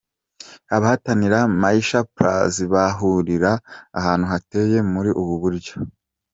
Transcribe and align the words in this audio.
Abahatanira 0.75 1.37
Maisha 1.61 1.99
plus 2.15 2.53
bahurira 2.73 3.51
ahantu 3.99 4.25
hateye 4.31 4.77
muri 4.91 5.09
ubu 5.21 5.33
buryo. 5.41 5.73